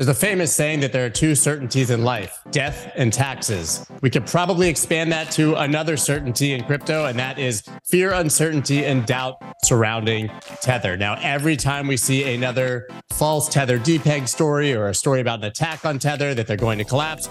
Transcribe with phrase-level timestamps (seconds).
[0.00, 3.86] There's a famous saying that there are two certainties in life death and taxes.
[4.00, 8.86] We could probably expand that to another certainty in crypto, and that is fear, uncertainty,
[8.86, 10.30] and doubt surrounding
[10.62, 10.96] Tether.
[10.96, 15.44] Now, every time we see another false Tether depeg story or a story about an
[15.44, 17.28] attack on Tether that they're going to collapse,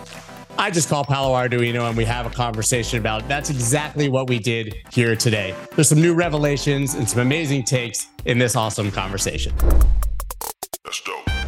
[0.59, 3.27] I just call Paolo Ardoino and we have a conversation about it.
[3.27, 5.55] that's exactly what we did here today.
[5.75, 9.55] There's some new revelations and some amazing takes in this awesome conversation.
[10.83, 11.38] That's dope.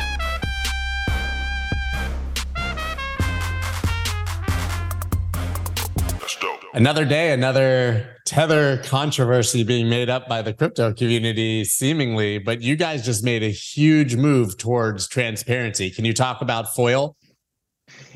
[6.74, 12.38] Another day, another Tether controversy being made up by the crypto community, seemingly.
[12.38, 15.92] But you guys just made a huge move towards transparency.
[15.92, 17.18] Can you talk about Foil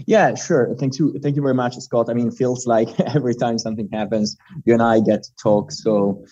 [0.06, 0.76] yeah, sure.
[0.80, 1.18] Thank you.
[1.22, 2.10] Thank you very much, Scott.
[2.10, 5.72] I mean, it feels like every time something happens, you and I get to talk.
[5.72, 6.24] So,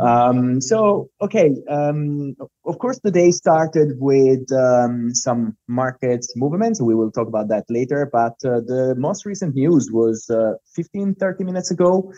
[0.00, 1.50] um, so okay.
[1.68, 6.80] Um, of course, the day started with um, some market movements.
[6.82, 8.08] We will talk about that later.
[8.12, 12.12] But uh, the most recent news was uh, 15, 30 minutes ago.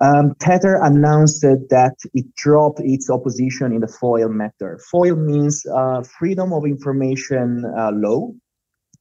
[0.00, 4.80] Um, Tether announced that it dropped its opposition in the FOIL matter.
[4.90, 8.32] FOIL means uh, Freedom of Information uh, Law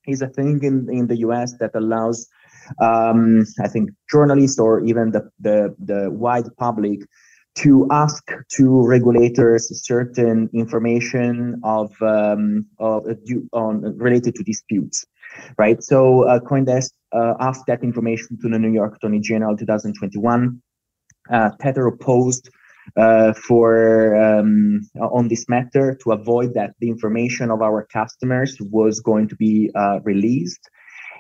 [0.08, 2.28] is a thing in, in the US that allows,
[2.82, 7.02] um, I think, journalists or even the, the, the wide public
[7.56, 13.06] to ask to regulators certain information of, um, of
[13.52, 15.06] on related to disputes,
[15.58, 15.84] right?
[15.84, 20.62] So uh, CoinDesk uh, asked that information to the New York Attorney General 2021.
[21.30, 22.50] Uh, Tether opposed
[22.98, 29.00] uh, for um, on this matter to avoid that the information of our customers was
[29.00, 30.70] going to be uh, released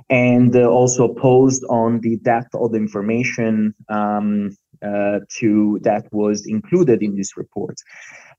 [0.09, 6.45] and uh, also posed on the depth of the information um, uh, to that was
[6.45, 7.75] included in this report.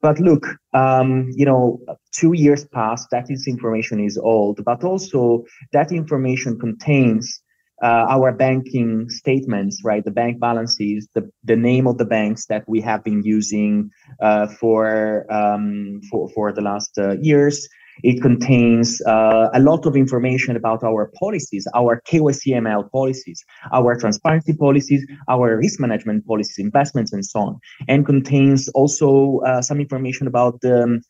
[0.03, 1.81] But look, um, you know,
[2.13, 7.41] two years past, that is information is old, but also that information contains
[7.83, 10.05] uh, our banking statements, right?
[10.05, 13.91] The bank balances, the, the name of the banks that we have been using
[14.23, 17.69] uh, for, um, for for the last uh, years.
[18.03, 24.53] It contains uh, a lot of information about our policies, our KYCML policies, our transparency
[24.53, 30.27] policies, our risk management policies, investments, and so on, and contains also uh, some information
[30.27, 31.03] about the um,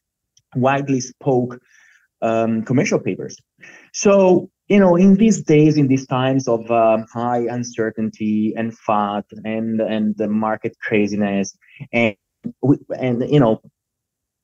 [0.57, 1.59] widely spoke
[2.21, 3.37] um, commercial papers.
[3.93, 9.25] So you know, in these days, in these times of um, high uncertainty and FUD
[9.45, 11.57] and and the market craziness,
[11.93, 12.17] and
[12.63, 13.61] we, and you know,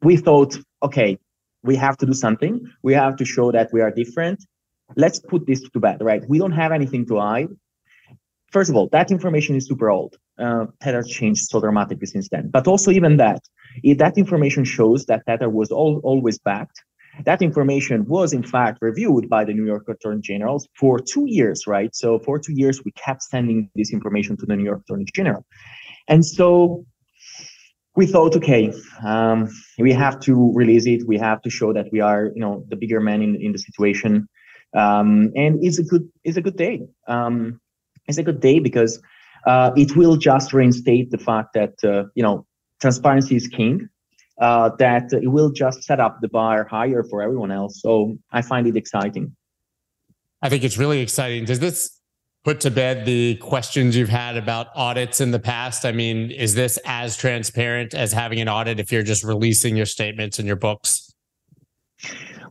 [0.03, 1.19] we thought, okay,
[1.63, 2.61] we have to do something.
[2.83, 4.45] We have to show that we are different.
[4.97, 6.23] Let's put this to bed, right?
[6.29, 7.49] We don't have anything to hide.
[8.51, 10.17] First of all, that information is super old.
[10.39, 12.51] Uh, Tether changed so dramatically since then.
[12.51, 13.41] But also, even that,
[13.83, 16.83] if that information shows that Tether was all, always backed
[17.25, 21.67] that information was in fact reviewed by the New York Attorney General for two years,
[21.67, 21.95] right?
[21.95, 25.45] So for two years, we kept sending this information to the New York Attorney General.
[26.09, 26.85] And so
[27.97, 28.73] we thought, okay,
[29.05, 29.49] um,
[29.79, 31.07] we have to release it.
[31.07, 33.59] We have to show that we are, you know, the bigger man in, in the
[33.59, 34.29] situation.
[34.77, 36.83] Um, and it's a good, it's a good day.
[37.09, 37.61] Um,
[38.07, 39.01] it's a good day because
[39.47, 42.47] uh, it will just reinstate the fact that, uh, you know,
[42.81, 43.89] transparency is king
[44.41, 47.81] uh, that it will just set up the bar higher for everyone else.
[47.81, 49.37] So I find it exciting.
[50.43, 51.45] I think it's really exciting.
[51.45, 52.01] Does this
[52.45, 55.85] put to bed the questions you've had about audits in the past?
[55.85, 59.87] I mean, is this as transparent as having an audit if you're just releasing your
[59.87, 61.13] statements and your books?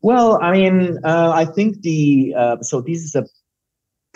[0.02, 3.26] Well, I mean, uh, I think the uh, so this is a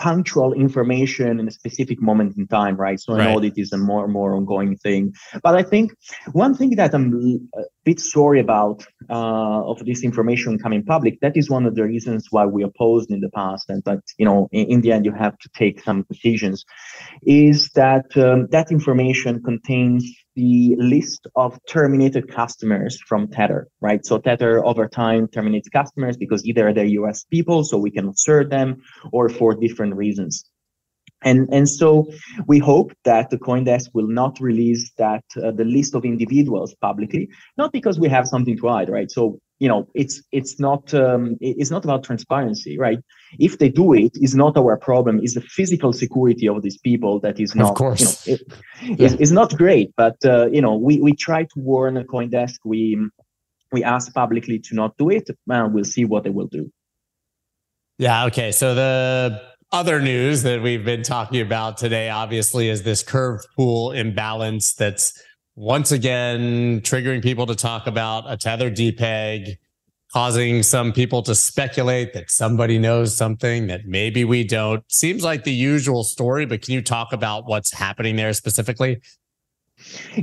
[0.04, 3.00] punctual information in a specific moment in time, right?
[3.00, 3.26] So right.
[3.26, 5.14] an audit is a more and more ongoing thing.
[5.42, 5.94] But I think
[6.34, 7.08] one thing that I'm
[7.56, 11.86] a bit sorry about uh, of this information coming public, that is one of the
[11.86, 15.06] reasons why we opposed in the past, and but you know, in, in the end,
[15.06, 16.66] you have to take some decisions,
[17.26, 20.04] is that um, that information contains
[20.36, 24.06] the list of terminated customers from Tether, right?
[24.06, 28.50] So Tether over time terminates customers because either they're US people, so we cannot serve
[28.50, 28.82] them,
[29.12, 30.46] or for different reasons.
[31.24, 32.08] And, and so
[32.48, 37.30] we hope that the CoinDesk will not release that uh, the list of individuals publicly,
[37.58, 39.10] not because we have something to hide, right?
[39.10, 43.00] So you know it's it's not um, it's not about transparency right
[43.40, 47.14] if they do it is not our problem is the physical security of these people
[47.22, 48.40] that is not of course you know,
[48.92, 49.16] it, yeah.
[49.26, 52.98] is, not great but uh, you know we we try to warn coindesk we
[53.72, 56.70] we ask publicly to not do it and we'll see what they will do
[57.98, 63.02] yeah okay so the other news that we've been talking about today obviously is this
[63.02, 65.20] curve pool imbalance that's
[65.56, 69.58] once again triggering people to talk about a tether depeg
[70.14, 74.84] causing some people to speculate that somebody knows something that maybe we don't.
[74.92, 79.02] Seems like the usual story, but can you talk about what's happening there specifically?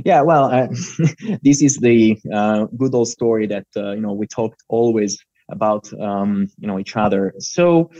[0.05, 0.67] Yeah, well, uh,
[1.43, 5.91] this is the uh, good old story that uh, you know we talked always about
[5.99, 7.33] um, you know each other.
[7.39, 7.91] So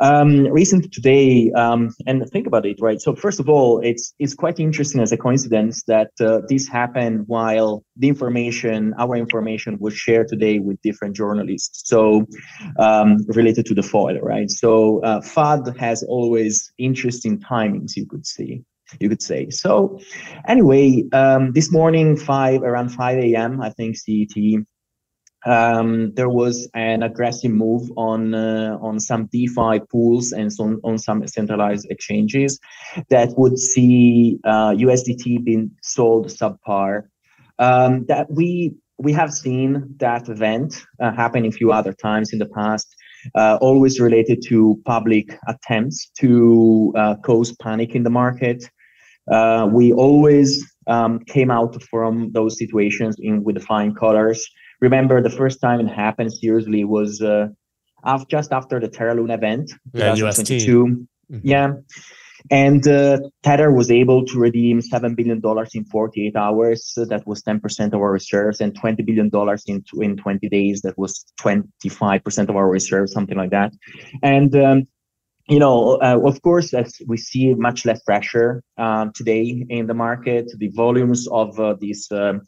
[0.00, 3.00] um, recent today, um, and think about it, right?
[3.00, 7.24] So first of all, it's it's quite interesting as a coincidence that uh, this happened
[7.26, 11.88] while the information, our information, was shared today with different journalists.
[11.88, 12.26] So
[12.78, 14.50] um, related to the foil, right?
[14.50, 18.62] So uh, FUD has always interesting timings, you could see
[19.00, 19.50] you could say.
[19.50, 20.00] So
[20.46, 24.64] anyway, um, this morning, five around 5 a.m., I think CET,
[25.46, 30.98] um, there was an aggressive move on uh, on some DeFi pools and so on
[30.98, 32.58] some centralized exchanges
[33.08, 37.04] that would see uh, USDT being sold subpar.
[37.60, 42.40] Um, that we we have seen that event uh, happen a few other times in
[42.40, 42.94] the past.
[43.34, 48.64] Uh, always related to public attempts to uh, cause panic in the market.
[49.30, 54.48] Uh, we always um, came out from those situations in with flying colors
[54.80, 57.48] remember the first time it happened seriously was uh,
[58.04, 61.06] after, just after the Terra Luna event, yeah, 2022.
[61.30, 61.38] Mm-hmm.
[61.46, 61.72] Yeah.
[62.50, 65.42] And uh, Tether was able to redeem $7 billion
[65.74, 66.86] in 48 hours.
[66.86, 69.30] So that was 10% of our reserves, and $20 billion
[69.66, 70.80] in, in 20 days.
[70.82, 73.72] That was 25% of our reserves, something like that.
[74.22, 74.86] And um,
[75.48, 79.94] you know, uh, of course, as we see much less pressure um, today in the
[79.94, 82.42] market, the volumes of uh, these um,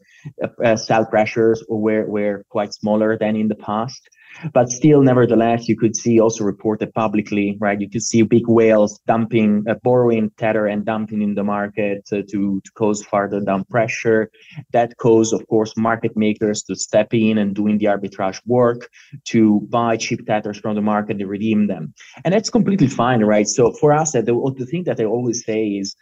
[0.65, 4.09] uh, sell pressures were, were quite smaller than in the past.
[4.55, 7.81] But still, nevertheless, you could see also reported publicly, right?
[7.81, 12.23] You could see big whales dumping, uh, borrowing tether and dumping in the market uh,
[12.31, 14.31] to, to cause further down pressure.
[14.73, 18.89] That caused, of course, market makers to step in and doing the arbitrage work
[19.27, 21.93] to buy cheap tethers from the market and redeem them.
[22.25, 23.49] And that's completely fine, right?
[23.49, 25.97] So for us, the, the thing that I always say is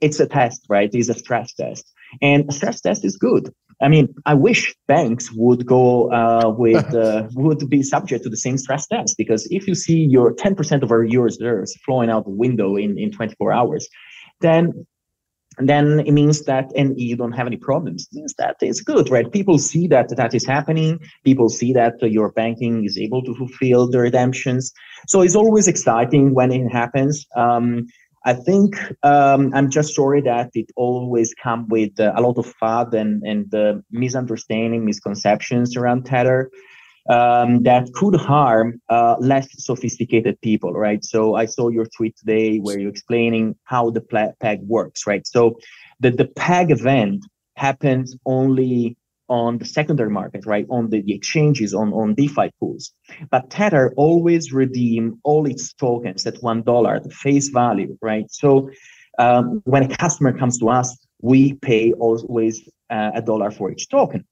[0.00, 0.90] it's a test, right?
[0.92, 1.92] It's a stress test.
[2.22, 3.52] And stress test is good.
[3.82, 8.36] I mean, I wish banks would go uh, with uh, would be subject to the
[8.36, 12.30] same stress test because if you see your 10% of your reserves flowing out the
[12.30, 13.88] window in, in 24 hours,
[14.40, 14.86] then
[15.58, 18.08] then it means that and you don't have any problems.
[18.10, 19.30] It means that it's good right?
[19.30, 21.00] People see that that is happening.
[21.24, 24.72] People see that your banking is able to fulfill the redemptions.
[25.08, 27.26] So it's always exciting when it happens.
[27.36, 27.86] Um,
[28.24, 32.52] I think um, I'm just sorry that it always come with uh, a lot of
[32.60, 36.50] FUD and and uh, misunderstanding, misconceptions around Tether
[37.08, 41.04] um, that could harm uh, less sophisticated people, right?
[41.04, 44.02] So I saw your tweet today where you're explaining how the
[44.40, 45.26] peg works, right?
[45.26, 45.58] So
[45.98, 47.26] the the peg event
[47.56, 48.96] happens only
[49.30, 50.66] on the secondary market, right?
[50.68, 52.92] On the, the exchanges, on, on DeFi pools.
[53.30, 58.26] But Tether always redeem all its tokens at one dollar, the face value, right?
[58.30, 58.70] So
[59.18, 63.88] um, when a customer comes to us, we pay always uh, a dollar for each
[63.88, 64.24] token.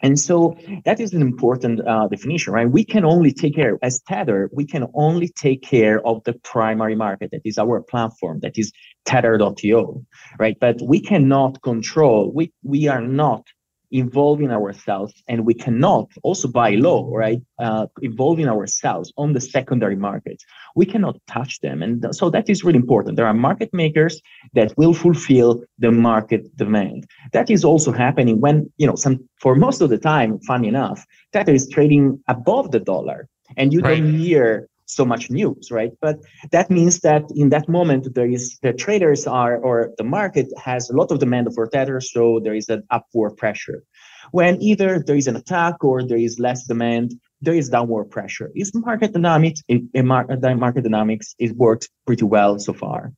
[0.00, 2.70] And so that is an important uh, definition, right?
[2.70, 6.94] We can only take care, as Tether, we can only take care of the primary
[6.94, 8.70] market, that is our platform, that is
[9.06, 10.04] Tether.io,
[10.38, 10.56] right?
[10.60, 13.42] But we cannot control, we, we are not
[13.90, 19.96] involving ourselves and we cannot also by law right uh, involving ourselves on the secondary
[19.96, 20.42] market.
[20.76, 23.16] We cannot touch them and so that is really important.
[23.16, 24.20] There are market makers
[24.54, 27.06] that will fulfill the market demand.
[27.32, 31.04] That is also happening when you know some for most of the time funny enough
[31.32, 34.00] tether is trading above the dollar and you right.
[34.00, 35.92] don't hear so much news, right?
[36.00, 36.18] But
[36.50, 40.90] that means that in that moment, there is the traders are or the market has
[40.90, 43.84] a lot of demand for tether, so there is an upward pressure.
[44.32, 48.50] When either there is an attack or there is less demand, there is downward pressure.
[48.54, 49.62] Is market dynamics?
[49.68, 53.12] In market dynamics, it works pretty well so far.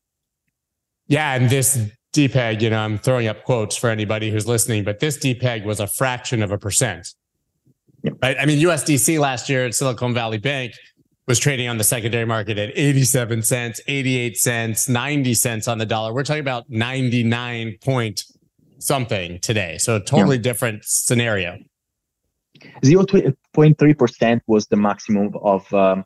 [1.07, 1.79] Yeah, and this
[2.13, 5.81] depeg, you know, I'm throwing up quotes for anybody who's listening, but this depeg was
[5.81, 7.15] a fraction of a percent.
[8.23, 8.37] Right?
[8.39, 10.73] I mean, USDC last year at Silicon Valley Bank
[11.31, 15.87] was trading on the secondary market at 87 cents, 88 cents, 90 cents on the
[15.87, 16.13] dollar.
[16.13, 18.25] We're talking about 99 point
[18.81, 19.79] something today.
[19.79, 20.43] So a totally yeah.
[20.43, 21.57] different scenario.
[22.83, 26.05] 0.3% was the maximum of um,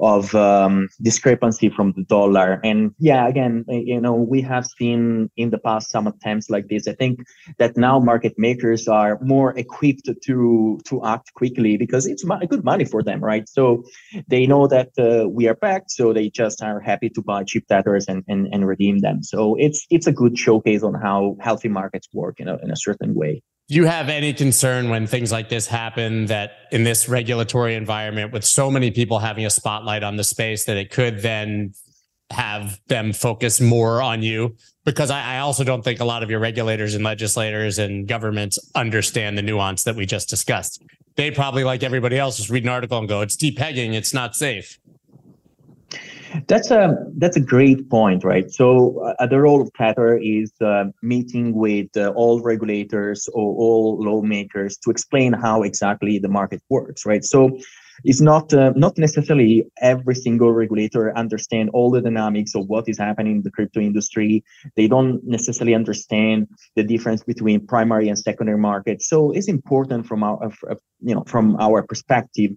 [0.00, 2.60] of um, discrepancy from the dollar.
[2.64, 6.88] And yeah, again, you know, we have seen in the past some attempts like this.
[6.88, 7.20] I think
[7.58, 12.84] that now market makers are more equipped to to act quickly because it's good money
[12.84, 13.48] for them, right?
[13.48, 13.84] So
[14.28, 17.66] they know that uh, we are back, so they just are happy to buy cheap
[17.66, 19.22] tethers and, and and redeem them.
[19.22, 22.76] So it's it's a good showcase on how healthy markets work in a in a
[22.76, 23.42] certain way.
[23.72, 28.30] Do you have any concern when things like this happen that in this regulatory environment
[28.30, 31.72] with so many people having a spotlight on the space that it could then
[32.28, 34.56] have them focus more on you?
[34.84, 38.58] Because I, I also don't think a lot of your regulators and legislators and governments
[38.74, 40.82] understand the nuance that we just discussed.
[41.16, 44.34] They probably, like everybody else, just read an article and go, it's depegging, it's not
[44.34, 44.78] safe.
[46.48, 48.50] That's a that's a great point, right?
[48.50, 54.02] So uh, the role of Tether is uh, meeting with uh, all regulators or all
[54.02, 57.24] lawmakers to explain how exactly the market works, right?
[57.24, 57.58] So
[58.04, 62.98] it's not uh, not necessarily every single regulator understand all the dynamics of what is
[62.98, 64.42] happening in the crypto industry.
[64.76, 69.08] They don't necessarily understand the difference between primary and secondary markets.
[69.08, 70.50] So it's important from our
[71.00, 72.52] you know from our perspective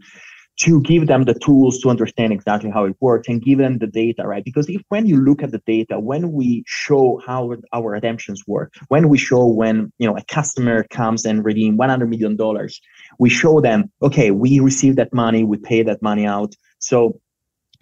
[0.58, 3.88] to give them the tools to understand exactly how it works and give them the
[3.88, 4.44] data, right?
[4.44, 8.74] Because if when you look at the data, when we show how our redemptions work,
[8.88, 12.80] when we show when you know a customer comes and redeem 100 million dollars,
[13.20, 16.56] we show them, okay, we receive that money, we pay that money out.
[16.80, 17.20] So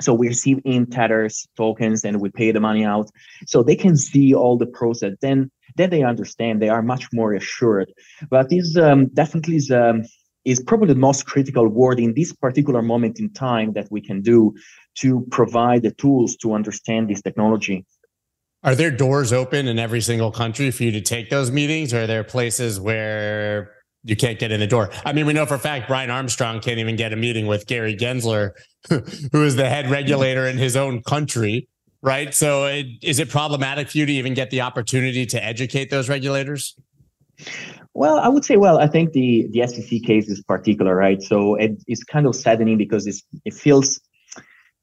[0.01, 3.09] so we receive in tethers tokens and we pay the money out.
[3.45, 5.13] So they can see all the process.
[5.21, 6.61] Then then they understand.
[6.61, 7.91] They are much more assured.
[8.29, 9.69] But this um, definitely is.
[9.69, 10.03] Um,
[10.45, 14.21] is probably the most critical word in this particular moment in time that we can
[14.21, 14.53] do
[14.95, 17.85] to provide the tools to understand this technology.
[18.63, 22.03] Are there doors open in every single country for you to take those meetings, or
[22.03, 23.73] are there places where
[24.03, 24.89] you can't get in the door?
[25.05, 27.67] I mean, we know for a fact Brian Armstrong can't even get a meeting with
[27.67, 28.51] Gary Gensler,
[28.89, 31.67] who is the head regulator in his own country,
[32.01, 32.33] right?
[32.33, 36.07] So, it, is it problematic for you to even get the opportunity to educate those
[36.07, 36.77] regulators?
[37.93, 41.21] Well, I would say, well, I think the the SEC case is particular, right?
[41.21, 43.99] So it, it's kind of saddening because it's, it feels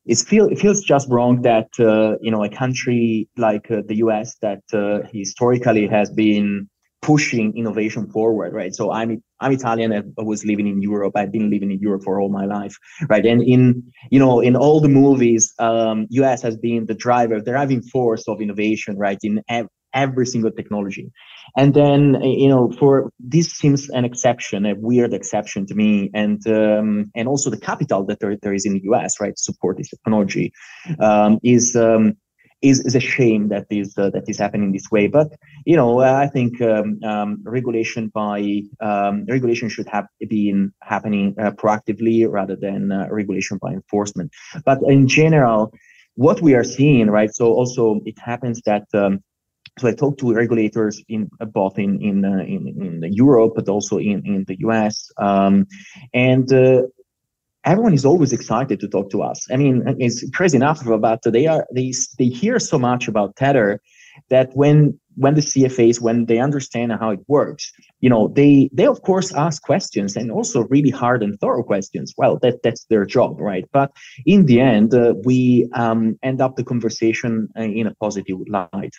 [0.06, 3.96] it feel it feels just wrong that uh, you know a country like uh, the
[3.96, 4.36] U.S.
[4.42, 6.68] that uh, historically has been
[7.02, 8.74] pushing innovation forward, right?
[8.74, 9.92] So I'm I'm Italian.
[9.92, 11.14] I was living in Europe.
[11.16, 12.76] I've been living in Europe for all my life,
[13.08, 13.24] right?
[13.26, 16.42] And in you know in all the movies, um, U.S.
[16.42, 19.18] has been the driver, the driving force of innovation, right?
[19.22, 21.12] In ev- every single technology.
[21.56, 26.44] And then you know, for this seems an exception, a weird exception to me, and
[26.46, 29.20] um, and also the capital that there, there is in the U.S.
[29.20, 30.52] right support this technology
[30.98, 31.76] um, is.
[31.76, 32.16] Um,
[32.62, 35.06] is, is a shame that is uh, that is happening this way.
[35.06, 35.32] But
[35.64, 41.52] you know, I think um, um, regulation by um, regulation should have been happening uh,
[41.52, 44.32] proactively rather than uh, regulation by enforcement.
[44.64, 45.72] But in general,
[46.16, 47.34] what we are seeing, right?
[47.34, 49.22] So also it happens that um,
[49.78, 53.98] so I talked to regulators in both in in uh, in, in Europe, but also
[53.98, 55.66] in in the US, um,
[56.14, 56.52] and.
[56.52, 56.82] Uh,
[57.64, 59.46] everyone is always excited to talk to us.
[59.52, 63.80] I mean, it's crazy enough, but they are they they hear so much about Tether
[64.28, 68.86] that when when the CFAs when they understand how it works, you know, they they
[68.86, 72.14] of course ask questions and also really hard and thorough questions.
[72.16, 73.66] Well, that that's their job, right?
[73.72, 73.90] But
[74.24, 78.94] in the end, uh, we um, end up the conversation uh, in a positive light.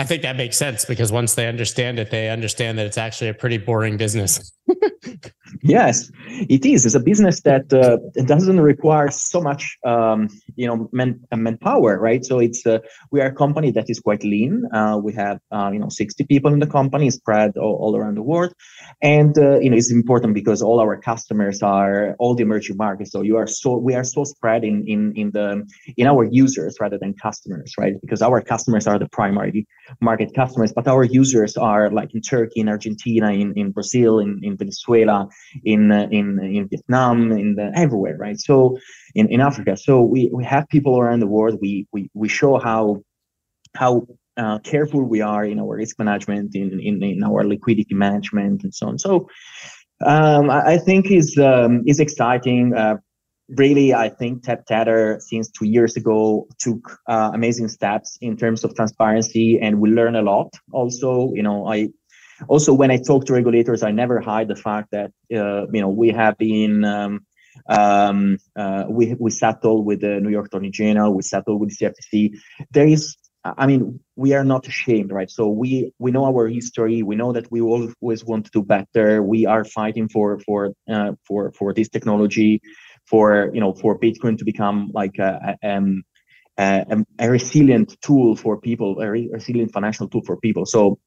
[0.00, 3.28] I think that makes sense because once they understand it, they understand that it's actually
[3.28, 4.50] a pretty boring business.
[5.62, 6.10] yes,
[6.48, 6.86] it is.
[6.86, 11.98] It's a business that uh, doesn't require so much, um, you know, man, uh, manpower,
[11.98, 12.24] right?
[12.24, 12.78] So it's uh,
[13.10, 14.64] we are a company that is quite lean.
[14.72, 18.16] Uh, we have uh, you know 60 people in the company spread all, all around
[18.16, 18.54] the world,
[19.02, 23.12] and uh, you know it's important because all our customers are all the emerging markets.
[23.12, 26.76] So you are so we are so spread in in in the in our users
[26.80, 27.94] rather than customers, right?
[28.00, 29.66] Because our customers are the primary
[30.00, 34.38] market customers, but our users are like in Turkey, in Argentina, in, in Brazil, in,
[34.42, 35.28] in Venezuela,
[35.64, 36.26] in, uh, in,
[36.56, 38.38] in Vietnam, in the, everywhere, right?
[38.38, 38.78] So
[39.14, 39.76] in, in Africa.
[39.76, 41.58] So we, we have people around the world.
[41.60, 43.02] We, we, we show how,
[43.74, 48.64] how uh, careful we are in our risk management, in, in, in our liquidity management,
[48.64, 48.98] and so on.
[48.98, 49.28] So
[50.04, 52.74] um, I, I, think is um, is exciting.
[52.74, 52.96] Uh,
[53.56, 58.64] really, I think Tap Tether since two years ago took uh, amazing steps in terms
[58.64, 60.48] of transparency, and we learn a lot.
[60.72, 61.88] Also, you know, I
[62.48, 65.88] also when I talk to regulators, I never hide the fact that uh, you know
[65.88, 66.84] we have been.
[66.84, 67.26] Um,
[67.68, 71.12] um, uh, we we settled with the New York Attorney General.
[71.14, 72.38] We settled with the CFTC.
[72.70, 75.30] There is I mean, we are not ashamed, right?
[75.30, 77.02] So we we know our history.
[77.02, 79.22] We know that we always want to do better.
[79.22, 82.60] We are fighting for for uh, for for this technology
[83.06, 86.02] for you know for Bitcoin to become like a, a, um,
[86.58, 86.84] a,
[87.18, 90.66] a resilient tool for people, a resilient financial tool for people.
[90.66, 90.98] So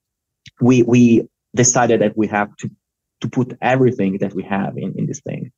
[0.62, 2.70] we we decided that we have to
[3.22, 5.52] to put everything that we have in, in this thing.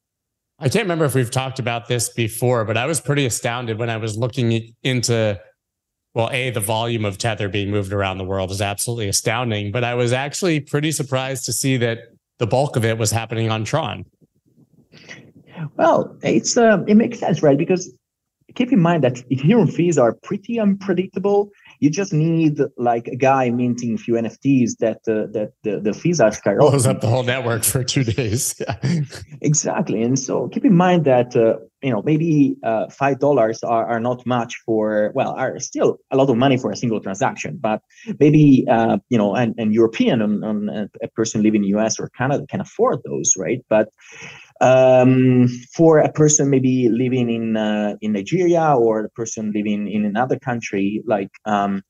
[0.60, 3.90] I can't remember if we've talked about this before, but I was pretty astounded when
[3.90, 5.40] I was looking into
[6.14, 9.84] well, A, the volume of Tether being moved around the world is absolutely astounding, but
[9.84, 12.00] I was actually pretty surprised to see that
[12.40, 14.06] the bulk of it was happening on Tron.
[15.76, 17.58] Well, it's uh, it makes sense, right?
[17.58, 17.92] Because
[18.56, 21.50] keep in mind that Ethereum fees are pretty unpredictable.
[21.86, 25.94] You just need like a guy minting a few NFTs that uh, that the, the
[25.94, 26.72] fees are skyrocketing.
[26.72, 28.60] Blows up the whole network for two days.
[29.42, 33.86] exactly, and so keep in mind that uh, you know maybe uh, five dollars are,
[33.86, 37.60] are not much for well are still a lot of money for a single transaction,
[37.62, 37.82] but
[38.20, 42.00] maybe uh, you know an, an European on, on a person living in the US
[42.00, 43.62] or Canada can afford those, right?
[43.70, 43.90] But
[44.62, 50.06] um, for a person maybe living in uh, in Nigeria or a person living in
[50.06, 51.82] another country like um,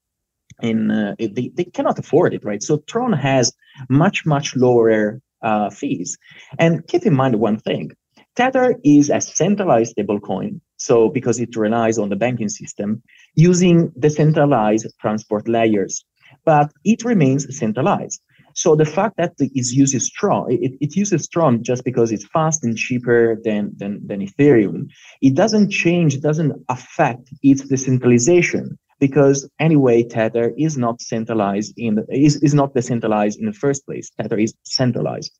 [0.61, 2.63] in uh, they, they cannot afford it right?
[2.63, 3.53] So tron has
[3.89, 6.17] much much lower uh, fees.
[6.57, 7.91] And keep in mind one thing
[8.35, 13.01] tether is a centralized stablecoin so because it relies on the banking system
[13.35, 16.03] using decentralized transport layers
[16.43, 18.21] but it remains centralized
[18.55, 22.63] so the fact that it uses Tron, it, it uses Tron just because it's fast
[22.63, 24.87] and cheaper than, than, than Ethereum.
[25.21, 31.95] It doesn't change, it doesn't affect its decentralization because anyway, Tether is not centralized in
[31.95, 34.09] the, is, is not decentralized in the first place.
[34.17, 35.37] Tether is centralized.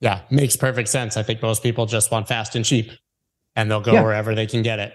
[0.00, 1.18] Yeah, makes perfect sense.
[1.18, 2.92] I think most people just want fast and cheap
[3.56, 4.02] and they'll go yeah.
[4.02, 4.94] wherever they can get it.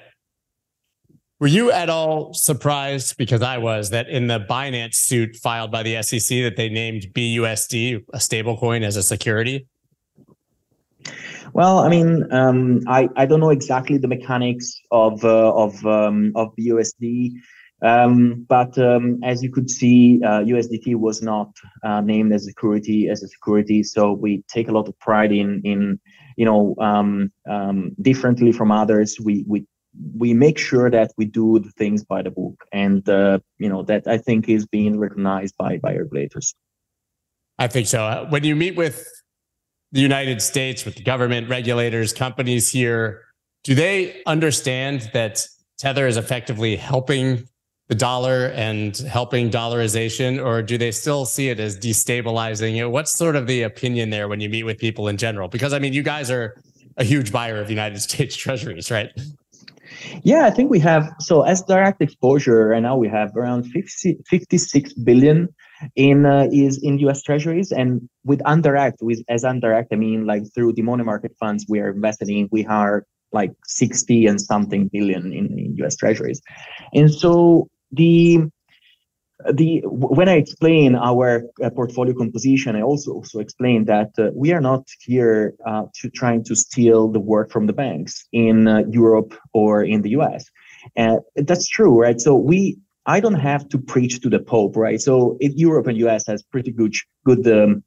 [1.40, 5.84] Were you at all surprised because I was that in the Binance suit filed by
[5.84, 9.68] the SEC that they named BUSD a stablecoin as a security?
[11.52, 16.32] Well, I mean, um, I I don't know exactly the mechanics of uh, of um,
[16.36, 17.34] of BUSD,
[17.82, 21.50] um, but um, as you could see, uh, USDT was not
[21.84, 23.84] uh, named as a security as a security.
[23.84, 26.00] So we take a lot of pride in in
[26.38, 29.18] you know um, um, differently from others.
[29.22, 29.66] We we
[30.18, 32.64] we make sure that we do the things by the book.
[32.72, 36.54] And uh, you know that i think is being recognized by by regulators
[37.60, 38.04] i think so.
[38.04, 39.08] Uh, when you meet with
[39.92, 43.22] the united states with the government regulators companies here
[43.64, 45.48] do they understand that
[45.78, 47.48] tether is effectively helping
[47.88, 52.74] the dollar and helping dollarization or do they still see it as destabilizing?
[52.74, 55.48] You know, what's sort of the opinion there when you meet with people in general?
[55.48, 56.60] Because i mean you guys are
[56.98, 59.12] a huge buyer of united states treasuries right
[60.24, 64.20] yeah, I think we have so as direct exposure right now we have around 50,
[64.28, 65.50] 56 billion
[65.96, 70.44] in uh, is in US treasuries and with indirect with as indirect I mean like
[70.54, 74.88] through the money market funds we are invested in we are like 60 and something
[74.88, 76.42] billion in, in US treasuries.
[76.94, 78.40] And so the
[79.54, 84.54] the when I explain our uh, portfolio composition, I also also explain that uh, we
[84.54, 88.84] are not here uh, to trying to steal the work from the banks in uh,
[88.90, 90.46] Europe or in the US.
[91.36, 92.20] That's true, right?
[92.20, 95.00] So we I don't have to preach to the Pope, right?
[95.00, 96.96] So if Europe and US has pretty good
[97.26, 97.84] good um,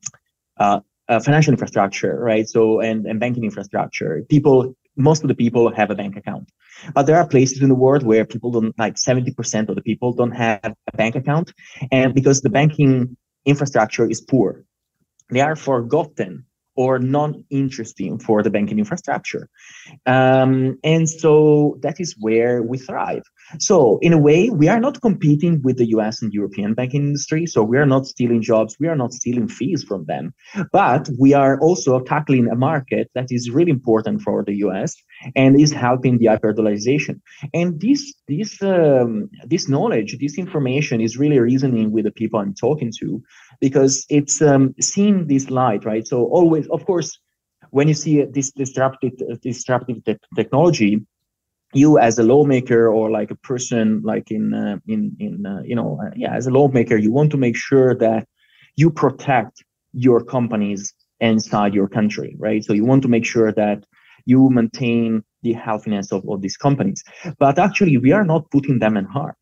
[0.58, 2.46] uh, uh, financial infrastructure, right?
[2.48, 6.50] So and, and banking infrastructure, people most of the people have a bank account.
[6.94, 10.12] But there are places in the world where people don't like 70% of the people
[10.12, 11.52] don't have a bank account.
[11.90, 14.64] And because the banking infrastructure is poor,
[15.30, 16.44] they are forgotten
[16.78, 19.50] or non-interesting for the banking infrastructure.
[20.06, 23.24] Um, and so that is where we thrive.
[23.58, 27.46] So in a way, we are not competing with the US and European banking industry.
[27.46, 28.76] So we are not stealing jobs.
[28.78, 30.32] We are not stealing fees from them.
[30.72, 34.94] But we are also tackling a market that is really important for the US
[35.34, 37.20] and is helping the hyperdollarization.
[37.54, 42.54] And this this um, this knowledge, this information is really reasoning with the people I'm
[42.54, 43.20] talking to
[43.60, 46.06] because it's um, seeing this light, right?
[46.06, 47.18] So always, of course,
[47.70, 51.04] when you see this disruptive disruptive te- technology,
[51.74, 55.74] you as a lawmaker or like a person like in uh, in in uh, you
[55.74, 58.26] know uh, yeah as a lawmaker you want to make sure that
[58.76, 62.64] you protect your companies inside your country right?
[62.64, 63.84] So you want to make sure that
[64.24, 67.02] you maintain the healthiness of, of these companies.
[67.38, 69.34] But actually we are not putting them in harm.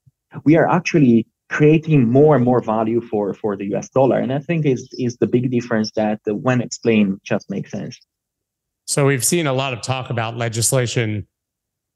[0.45, 4.39] We are actually creating more and more value for for the us dollar and i
[4.39, 7.99] think is is the big difference that uh, when explained just makes sense
[8.87, 11.27] so we've seen a lot of talk about legislation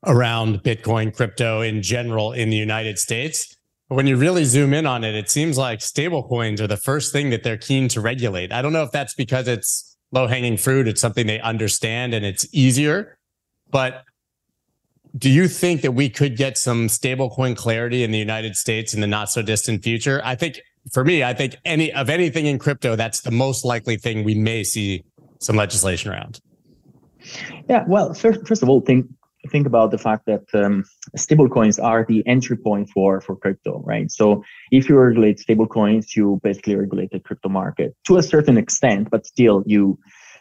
[0.07, 3.57] around Bitcoin, crypto in general in the United States.
[3.89, 7.13] But when you really zoom in on it, it seems like stablecoins are the first
[7.13, 8.53] thing that they're keen to regulate.
[8.53, 12.25] I don't know if that's because it's low hanging fruit, it's something they understand and
[12.25, 13.19] it's easier.
[13.71, 14.03] But
[15.16, 19.01] do you think that we could get some stablecoin clarity in the United States in
[19.01, 20.20] the not so distant future?
[20.25, 20.61] I think
[20.92, 24.35] for me, I think any of anything in crypto, that's the most likely thing we
[24.35, 25.05] may see
[25.40, 26.40] some legislation around.
[27.68, 29.07] Yeah, well, first, first of all, think
[29.51, 30.85] think about the fact that um,
[31.16, 34.11] stablecoins are the entry point for for crypto, right?
[34.11, 39.09] So if you regulate stablecoins, you basically regulate the crypto market to a certain extent,
[39.11, 39.99] but still you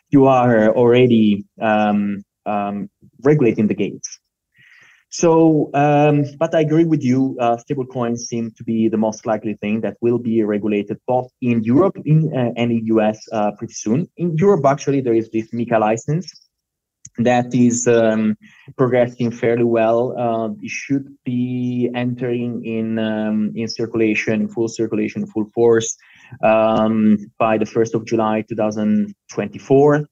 [0.09, 2.89] you are already um, um,
[3.23, 4.19] regulating the gates.
[5.11, 7.35] So, um, but I agree with you.
[7.39, 11.63] Uh, stablecoins seem to be the most likely thing that will be regulated both in
[11.63, 14.07] Europe in, uh, and in US uh, pretty soon.
[14.17, 16.31] In Europe, actually, there is this MiCA license
[17.17, 18.37] that is um,
[18.77, 20.17] progressing fairly well.
[20.17, 25.97] Uh, it should be entering in um, in circulation, full circulation, full force
[26.43, 30.07] um, by the first of July, 2024.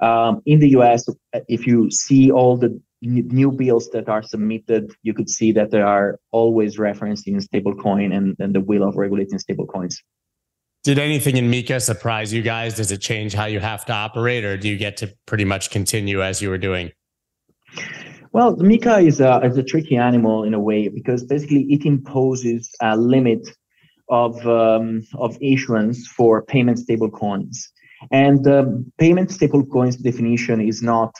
[0.00, 1.08] Um, in the US,
[1.48, 5.86] if you see all the new bills that are submitted, you could see that there
[5.86, 9.96] are always referencing stablecoin and, and the will of regulating stablecoins.
[10.84, 12.76] Did anything in MiCA surprise you guys?
[12.76, 15.70] Does it change how you have to operate, or do you get to pretty much
[15.70, 16.92] continue as you were doing?
[18.32, 22.70] Well, MiCA is a, is a tricky animal in a way because basically it imposes
[22.82, 23.48] a limit
[24.10, 27.68] of um, of issuance for payment stablecoins,
[28.10, 31.14] and um, payment stablecoins definition is not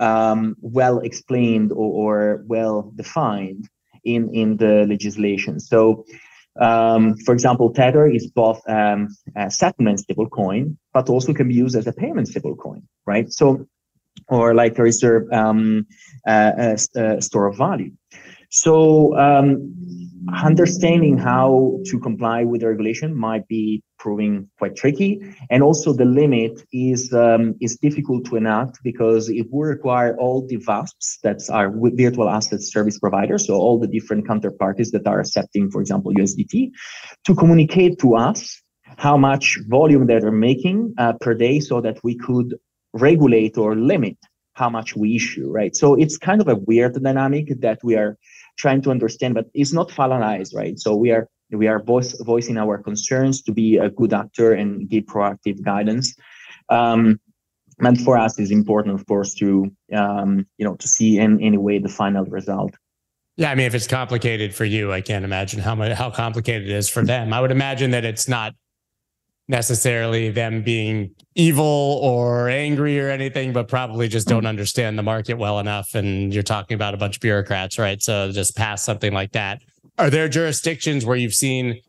[0.00, 3.68] um, well explained or, or, well defined
[4.04, 5.60] in, in the legislation.
[5.60, 6.04] So,
[6.60, 11.76] um, for example, Tether is both um, a settlement stablecoin, but also can be used
[11.76, 13.30] as a payment stablecoin, right?
[13.32, 13.66] So,
[14.28, 17.92] or like a reserve uh, store of value.
[18.50, 19.74] So, um,
[20.28, 25.20] understanding how to comply with the regulation might be proving quite tricky.
[25.50, 30.46] And also the limit is um, is difficult to enact because it will require all
[30.46, 35.20] the VASPs that are virtual asset service providers so all the different counterparties that are
[35.20, 36.70] accepting for example usdt
[37.26, 38.62] to communicate to us
[38.96, 42.56] how much volume that they're making uh, per day so that we could
[42.92, 44.16] regulate or limit
[44.54, 45.76] how much we issue right?
[45.76, 48.18] So it's kind of a weird dynamic that we are
[48.60, 50.78] trying to understand, but it's not finalized, right?
[50.78, 54.88] So we are we are voice, voicing our concerns to be a good actor and
[54.88, 56.14] give proactive guidance.
[56.68, 57.18] Um,
[57.80, 61.56] and for us, it's important, of course, to um, you know to see in any
[61.56, 62.74] way the final result.
[63.36, 66.68] Yeah, I mean, if it's complicated for you, I can't imagine how much how complicated
[66.68, 67.32] it is for them.
[67.32, 68.52] I would imagine that it's not
[69.50, 75.34] necessarily them being evil or angry or anything, but probably just don't understand the market
[75.34, 75.94] well enough.
[75.94, 78.00] And you're talking about a bunch of bureaucrats, right?
[78.00, 79.60] So just pass something like that.
[79.98, 81.80] Are there jurisdictions where you've seen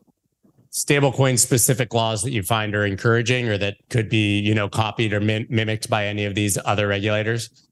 [0.72, 5.12] stablecoin specific laws that you find are encouraging or that could be, you know, copied
[5.12, 7.68] or mim- mimicked by any of these other regulators?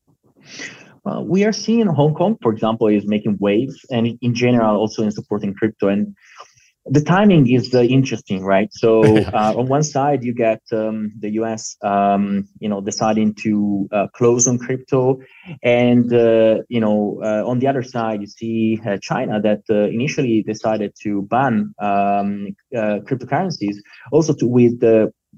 [1.05, 5.03] Uh, we are seeing Hong Kong, for example, is making waves, and in general also
[5.03, 5.88] in supporting crypto.
[5.88, 6.14] And
[6.87, 8.69] the timing is uh, interesting, right?
[8.73, 9.03] So
[9.35, 11.77] uh, on one side, you get um, the U.S.
[11.83, 15.19] Um, you know deciding to uh, close on crypto,
[15.62, 20.43] and uh, you know uh, on the other side, you see uh, China that initially
[20.43, 23.77] decided to ban um, cryptocurrencies.
[24.12, 24.83] Also, to, with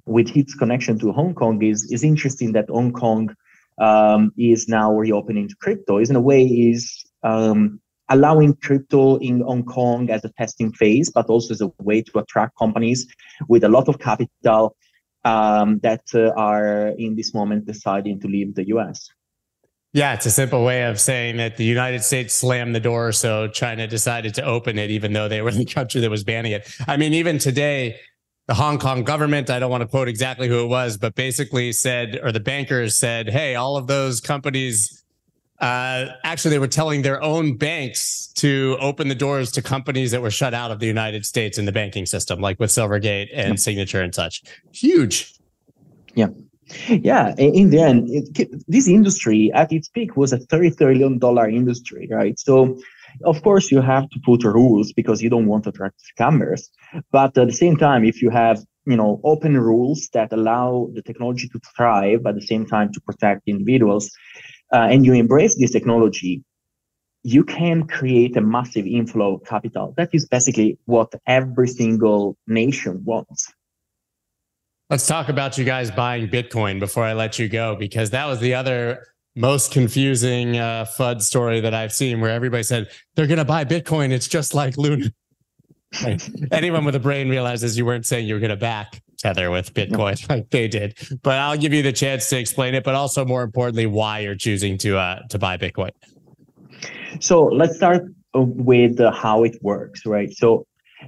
[0.07, 3.35] with its connection to Hong Kong is is interesting that Hong Kong
[3.79, 5.99] um, is now reopening to crypto.
[5.99, 7.81] Is in a way is um,
[8.13, 12.19] allowing crypto in Hong Kong as a testing phase, but also as a way to
[12.19, 13.07] attract companies
[13.49, 14.77] with a lot of capital
[15.25, 19.09] um, that uh, are in this moment deciding to leave the US.
[19.95, 23.49] Yeah, it's a simple way of saying that the United States slammed the door, so
[23.49, 26.69] China decided to open it, even though they were the country that was banning it.
[26.87, 27.97] I mean, even today,
[28.49, 31.73] the Hong Kong government, I don't want to quote exactly who it was, but basically
[31.73, 35.02] said, or the bankers said, hey, all of those companies
[35.63, 40.21] uh, actually, they were telling their own banks to open the doors to companies that
[40.21, 43.61] were shut out of the United States in the banking system, like with Silvergate and
[43.61, 44.43] Signature and such.
[44.73, 45.35] Huge.
[46.15, 46.29] Yeah.
[46.89, 52.09] Yeah, in the end, it, this industry at its peak was a $30 trillion industry,
[52.11, 52.37] right?
[52.39, 52.81] So,
[53.25, 56.63] of course, you have to put rules because you don't want to attract scammers.
[57.13, 61.03] But at the same time, if you have you know open rules that allow the
[61.03, 64.11] technology to thrive at the same time to protect individuals
[64.73, 66.43] uh, and you embrace this technology,
[67.23, 69.95] you can create a massive inflow of capital.
[69.97, 73.53] That is basically what every single nation wants.
[74.91, 78.41] Let's talk about you guys buying Bitcoin before I let you go, because that was
[78.41, 83.39] the other most confusing uh, FUD story that I've seen where everybody said they're going
[83.39, 84.11] to buy Bitcoin.
[84.11, 85.11] It's just like Luna.
[86.53, 89.73] Anyone with a brain realizes you weren't saying you were going to back tether with
[89.73, 90.99] Bitcoin like they did.
[91.23, 94.35] But I'll give you the chance to explain it, but also more importantly, why you're
[94.35, 95.93] choosing to uh, to buy Bitcoin.
[97.21, 98.03] So let's start
[98.35, 100.33] with uh, how it works, right?
[100.33, 100.67] So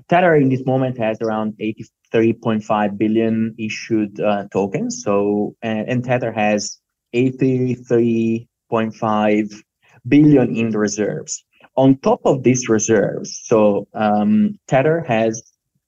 [0.09, 5.03] Tether in this moment has around 83.5 billion issued uh, tokens.
[5.03, 6.79] So and, and Tether has
[7.15, 9.63] 83.5
[10.07, 11.45] billion in reserves.
[11.77, 15.43] On top of these reserves, so um, Tether has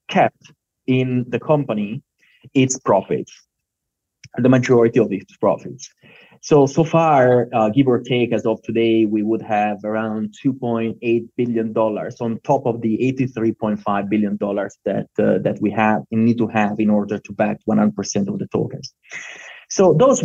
[0.08, 0.50] kept
[0.86, 2.02] in the company
[2.56, 3.32] its profits,
[4.38, 5.88] the majority of its profits.
[6.42, 11.28] So so far, uh, give or take, as of today, we would have around 2.8
[11.36, 16.24] billion dollars on top of the 83.5 billion dollars that uh, that we have and
[16.24, 18.94] need to have in order to back 100% of the tokens.
[19.70, 20.22] So those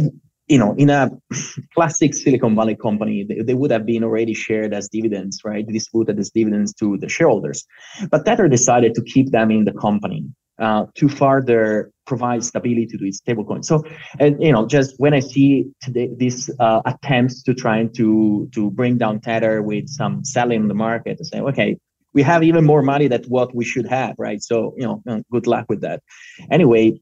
[0.48, 1.10] you know, in a
[1.74, 5.65] classic Silicon Valley company, they, they, would have been already shared as dividends, right?
[5.65, 7.65] Distributed as dividends to the shareholders.
[8.10, 10.26] But Tether decided to keep them in the company
[10.62, 13.65] uh, to further provide stability to its stablecoin.
[13.65, 13.84] So,
[14.19, 18.71] and you know, just when I see today these uh, attempts to trying to to
[18.71, 21.78] bring down Tether with some selling in the market, and say, okay,
[22.13, 24.41] we have even more money than what we should have, right?
[24.41, 26.02] So, you know, uh, good luck with that.
[26.50, 27.02] Anyway,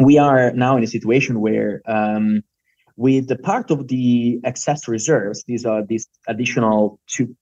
[0.00, 2.42] we are now in a situation where um,
[2.96, 7.36] with the part of the excess reserves, these are these additional two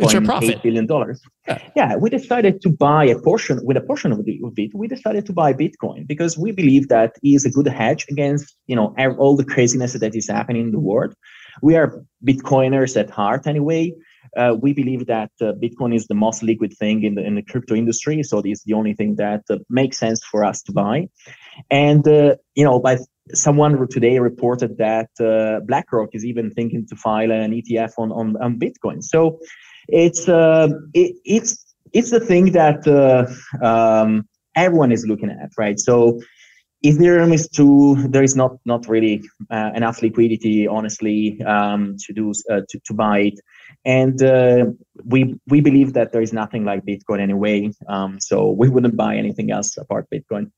[0.00, 1.20] point billion dollars.
[1.46, 1.58] Yeah.
[1.76, 1.96] yeah.
[1.96, 4.70] we decided to buy a portion with a portion of, the, of it.
[4.74, 8.76] We decided to buy Bitcoin because we believe that is a good hedge against you
[8.76, 11.14] know all the craziness that is happening in the world.
[11.62, 13.94] We are Bitcoiners at heart anyway.
[14.36, 17.42] Uh, we believe that uh, Bitcoin is the most liquid thing in the in the
[17.42, 20.72] crypto industry, so this is the only thing that uh, makes sense for us to
[20.72, 21.06] buy.
[21.70, 22.98] And uh, you know, by
[23.34, 28.36] someone today reported that uh, BlackRock is even thinking to file an ETF on on,
[28.42, 29.02] on Bitcoin.
[29.02, 29.38] So
[29.88, 33.26] it's uh, it, it's it's the thing that uh,
[33.64, 34.24] um,
[34.56, 35.78] everyone is looking at, right?
[35.78, 36.20] So
[36.84, 42.32] Ethereum is too there is not not really uh, enough liquidity, honestly, um, to do
[42.50, 43.40] uh, to, to buy it,
[43.84, 44.66] and uh,
[45.04, 47.70] we we believe that there is nothing like Bitcoin anyway.
[47.88, 50.50] Um, so we wouldn't buy anything else apart Bitcoin.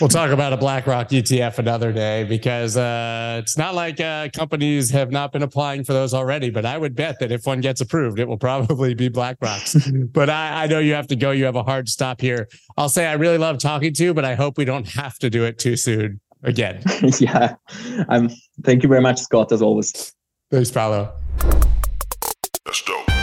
[0.00, 4.90] We'll talk about a BlackRock ETF another day because uh, it's not like uh, companies
[4.90, 6.50] have not been applying for those already.
[6.50, 9.88] But I would bet that if one gets approved, it will probably be BlackRock's.
[10.12, 11.30] but I, I, know you have to go.
[11.30, 12.48] You have a hard stop here.
[12.76, 15.30] I'll say I really love talking to you, but I hope we don't have to
[15.30, 16.82] do it too soon again.
[17.20, 17.54] yeah.
[18.08, 18.28] Um,
[18.64, 20.12] thank you very much, Scott, as always.
[20.50, 21.12] Thanks, Paolo.
[22.64, 23.15] That's dope.